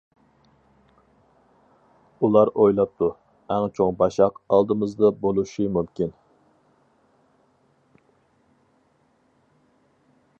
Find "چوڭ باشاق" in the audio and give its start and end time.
3.79-4.41